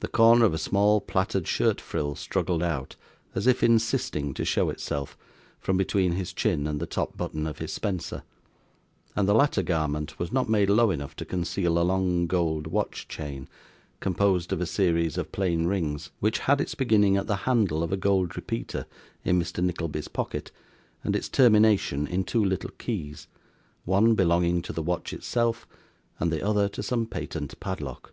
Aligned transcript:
The 0.00 0.08
corner 0.08 0.44
of 0.44 0.52
a 0.52 0.58
small 0.58 1.00
plaited 1.00 1.48
shirt 1.48 1.80
frill 1.80 2.14
struggled 2.14 2.62
out, 2.62 2.94
as 3.34 3.46
if 3.46 3.62
insisting 3.62 4.34
to 4.34 4.44
show 4.44 4.68
itself, 4.68 5.16
from 5.60 5.78
between 5.78 6.12
his 6.12 6.34
chin 6.34 6.66
and 6.66 6.78
the 6.78 6.84
top 6.86 7.16
button 7.16 7.46
of 7.46 7.56
his 7.56 7.72
spencer; 7.72 8.22
and 9.16 9.26
the 9.26 9.32
latter 9.32 9.62
garment 9.62 10.18
was 10.18 10.30
not 10.30 10.50
made 10.50 10.68
low 10.68 10.90
enough 10.90 11.16
to 11.16 11.24
conceal 11.24 11.78
a 11.78 11.88
long 11.88 12.26
gold 12.26 12.66
watch 12.66 13.08
chain, 13.08 13.48
composed 13.98 14.52
of 14.52 14.60
a 14.60 14.66
series 14.66 15.16
of 15.16 15.32
plain 15.32 15.64
rings, 15.64 16.10
which 16.20 16.40
had 16.40 16.60
its 16.60 16.74
beginning 16.74 17.16
at 17.16 17.26
the 17.26 17.36
handle 17.48 17.82
of 17.82 17.90
a 17.90 17.96
gold 17.96 18.36
repeater 18.36 18.84
in 19.24 19.40
Mr. 19.40 19.64
Nickleby's 19.64 20.08
pocket, 20.08 20.50
and 21.02 21.16
its 21.16 21.30
termination 21.30 22.06
in 22.06 22.24
two 22.24 22.44
little 22.44 22.72
keys: 22.72 23.26
one 23.86 24.14
belonging 24.14 24.60
to 24.60 24.74
the 24.74 24.82
watch 24.82 25.14
itself, 25.14 25.66
and 26.20 26.30
the 26.30 26.46
other 26.46 26.68
to 26.68 26.82
some 26.82 27.06
patent 27.06 27.58
padlock. 27.58 28.12